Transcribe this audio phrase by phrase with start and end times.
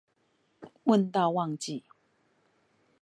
[0.85, 1.83] 問到忘記